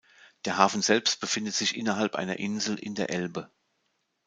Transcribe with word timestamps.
Der 0.45 0.57
Hafen 0.57 0.81
selbst 0.81 1.19
befindet 1.21 1.53
sich 1.53 1.77
innerhalb 1.77 2.15
einer 2.15 2.39
Insel 2.39 2.75
in 2.79 2.95
der 2.95 3.11
Elbe. 3.11 3.51